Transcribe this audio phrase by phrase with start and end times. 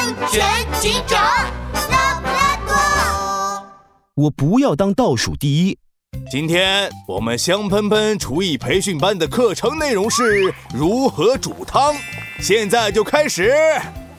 [0.00, 0.42] 安全
[0.80, 1.20] 警长
[1.90, 2.74] 拉布拉多。
[4.14, 5.78] 我不要当倒数第一。
[6.30, 11.94] 今天我们香喷喷厨艺培训班的课程内容是如何煮汤，
[12.40, 13.52] 现在就开始。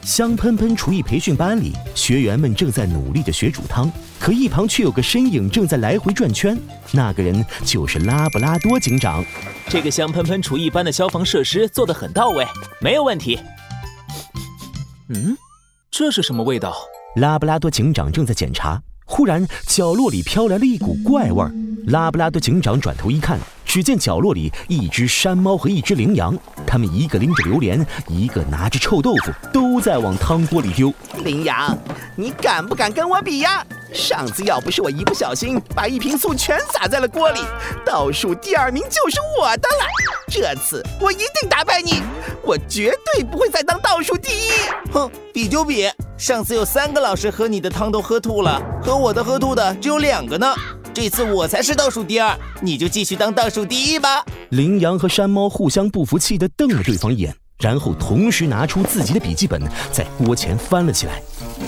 [0.02, 3.90] 香喷喷厨艺培训班里，学员们正在努力的学煮汤，
[4.20, 6.56] 可一旁却有个身影正在来回转圈，
[6.92, 9.24] 那个人就是拉布拉多警长。
[9.68, 12.46] 这个香喷喷厨艺班的消防设施做得很到位，
[12.80, 13.40] 没有问题。
[15.08, 15.36] 嗯，
[15.92, 16.74] 这是什么味道？
[17.16, 21.52] 拉布拉多警长正在检查，忽然角落里飘来了一股怪味儿。
[21.88, 26.34] 拉布拉多警长转头一看，只见角落里一只山猫和一只羚羊，
[26.66, 30.90] 它们一个拎着榴莲，一个拿着臭豆腐，都在往汤锅里丢。
[31.22, 31.76] 羚羊，
[32.16, 33.62] 你敢不敢跟我比呀？
[33.92, 37.40] 上次要不是我一不小心把一瓶醋全洒在了锅里，
[37.84, 39.86] 倒数第二名就是我的了。
[40.26, 42.00] 这次我一定打败你，
[42.42, 44.50] 我绝对不会再当倒数第一。
[45.02, 50.54] 哼，比就比，上次有三个老师喝你的汤都喝吐了，喝我的喝吐的只有两个呢。
[50.94, 54.24] 这次我才是倒数第二，你就继续当倒数第一吧。
[54.50, 61.22] 羚羊和山猫互相不服气地瞪了对方一眼，然后同时拿出自己的笔记本，在锅前翻了起来。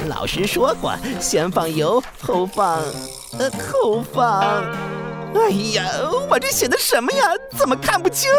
[0.07, 2.83] 老师说过，先放油，后放，
[3.39, 4.94] 呃，后放。
[5.35, 5.85] 哎呀，
[6.31, 7.25] 我这写的什么呀？
[7.59, 8.31] 怎么看不清？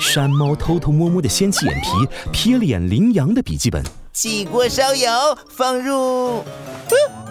[0.00, 1.90] 山猫偷偷摸摸地掀起眼皮，
[2.32, 3.82] 瞥了眼羚羊的笔记本。
[4.12, 5.10] 起锅烧油，
[5.50, 6.42] 放入。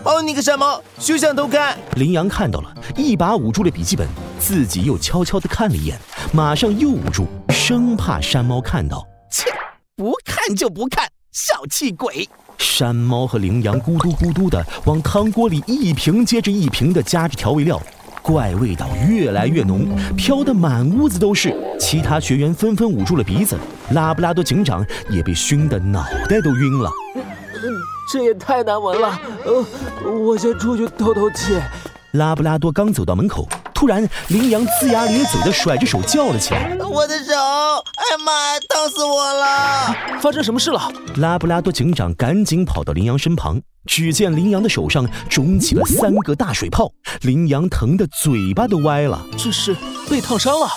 [0.03, 1.77] 哦，你个山猫，休想偷看！
[1.95, 4.07] 羚羊看到了，一把捂住了笔记本，
[4.39, 5.99] 自己又悄悄地看了一眼，
[6.31, 9.05] 马上又捂住，生怕山猫看到。
[9.29, 9.49] 切，
[9.97, 12.29] 不看就不看，小气鬼！
[12.57, 17.81] 山猫和羚羊咕嘟咕嘟地往汤锅里一瓶接着一瓶地加着调味料，
[18.27, 21.55] 怪味道越来越浓，飘得满屋子都是。
[21.79, 23.57] 其他学员纷纷捂住了鼻子，
[23.91, 26.91] 拉布拉多警长也被熏得脑袋都晕了。
[28.11, 31.57] 这也太难闻了，呃，我先出去透透气。
[32.11, 37.33] 拉布拉多刚走到门口，突然羚羊龇牙咧嘴的甩着手叫了起来：“我的手！
[37.33, 40.19] 哎妈，烫死我了！
[40.19, 49.25] 发生什么事了？”拉布拉多警长赶紧跑到羚羊身旁，只见羚羊的手上肿起了三个大水泡，羚羊疼得嘴巴都歪了。
[49.37, 49.75] 这是
[50.09, 50.67] 被烫伤了，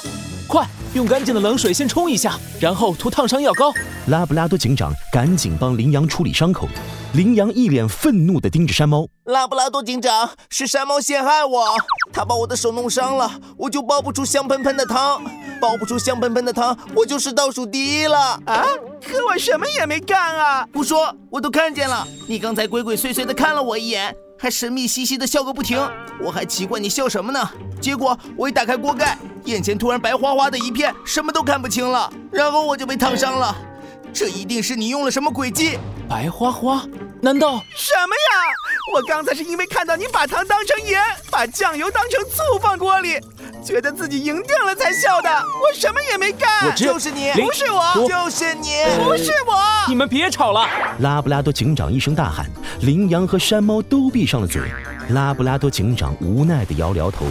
[0.46, 3.72] 快用干净的冷水先冲一下，然后涂烫伤药膏。
[4.06, 6.68] 拉布拉多警长赶紧帮羚羊处理伤口。
[7.12, 9.04] 羚羊一脸愤怒地盯着山猫。
[9.24, 11.66] 拉布拉多警长，是山猫陷害我，
[12.12, 15.20] 他把我的手弄伤了，我就煲不出香喷喷的汤，
[15.60, 18.64] 煲不出香喷喷的汤，我就是倒数第一了啊！
[19.04, 20.66] 可我什么也没干啊！
[20.72, 25.78] 不说，我都看见了，你刚才鬼鬼祟祟的看了我一眼，还神秘兮兮的笑个不停，
[26.20, 27.50] 我还奇怪你笑什么呢。
[27.80, 33.54] 结果我一打开锅盖，眼前突然白花花的一片，什么都看不清了，然后我就被烫伤了。
[34.12, 35.78] 这一定是你用了什么诡计？
[36.08, 36.84] 白花花？
[37.22, 38.49] 难道什么呀？
[38.92, 43.20] 我刚才是因为看到你把糖当成盐，把酱油当成醋放锅里，
[43.64, 45.30] 觉得自己赢定了才笑的。
[45.30, 46.66] 我什么也没干。
[46.66, 48.70] 我就是你，不是我，就是你，
[49.04, 49.54] 不是我。
[49.88, 50.66] 你们别吵了！
[51.00, 54.62] 拉布拉多警长一声大喊，羚羊和山猫都闭上了嘴。
[55.10, 57.26] 拉布拉多警长无奈地摇了摇头，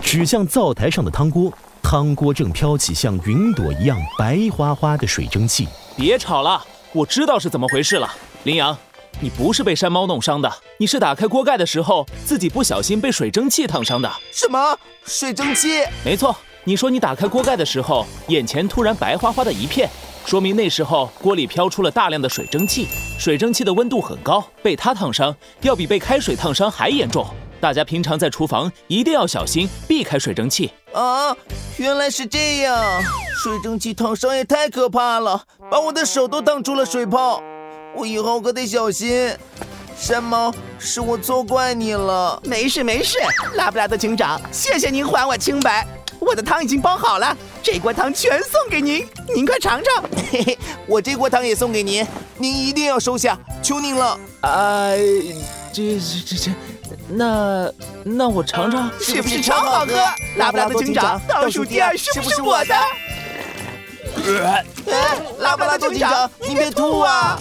[0.00, 1.52] 指向灶台上的汤锅。
[1.82, 5.68] 汤锅正飘起像云朵一样白花花的水蒸气。
[5.96, 8.08] 别吵了，我知道是怎么回事了。
[8.44, 8.76] 羚羊，
[9.20, 14.10] 你不是被山猫弄伤的，你是打开锅盖的时候自己不小心被水蒸气烫伤的。
[14.32, 15.84] 什么水蒸气？
[16.04, 16.34] 没错，
[16.64, 19.88] 你说你打开锅盖的时候，眼前突然白花花的一片，
[20.24, 22.88] 说明那时候锅里飘出了大量的水蒸气。
[23.18, 27.24] 水蒸气的温度很高，被它烫伤要比被开水烫伤还严重。
[27.60, 31.36] 大家平常在厨房一定要小心，避开水蒸气啊！
[31.76, 33.00] 原来是这样，
[33.40, 37.40] 水蒸气烫伤也太可怕了，把我的手都烫出了水泡。
[37.94, 39.34] 我以后可得小心。
[39.96, 42.40] 山猫，是我错怪你了。
[42.44, 43.18] 没事没事，
[43.54, 45.86] 拉布拉多警长，谢谢您还我清白。
[46.18, 50.02] 我的汤已经煲好了，这锅汤全送给您，您快尝尝。
[50.32, 52.04] 嘿嘿，我这锅汤也送给您，
[52.38, 54.18] 您一定要收下，求您了。
[54.40, 54.98] 哎，
[55.72, 56.50] 这这这这。
[57.08, 57.70] 那
[58.04, 59.92] 那我尝尝，是不是超好喝？
[60.36, 62.74] 拉布拉多警长倒数第二是不是我的？
[64.24, 64.64] 呃
[65.38, 67.38] 拉布拉多警长，你别吐啊！